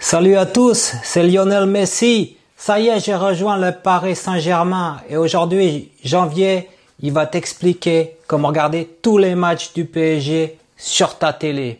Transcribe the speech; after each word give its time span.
Salut 0.00 0.36
à 0.36 0.46
tous, 0.46 0.94
c'est 1.02 1.22
Lionel 1.22 1.66
Messi. 1.66 2.36
Ça 2.56 2.80
y 2.80 2.88
est, 2.88 3.00
j'ai 3.00 3.14
rejoint 3.14 3.58
le 3.58 3.72
Paris 3.72 4.16
Saint-Germain 4.16 5.00
et 5.10 5.16
aujourd'hui, 5.16 5.90
janvier, 6.04 6.68
il 7.00 7.12
va 7.12 7.26
t'expliquer 7.26 8.16
comment 8.26 8.48
regarder 8.48 8.88
tous 9.02 9.18
les 9.18 9.34
matchs 9.34 9.72
du 9.74 9.84
PSG 9.84 10.56
sur 10.76 11.18
ta 11.18 11.32
télé. 11.32 11.76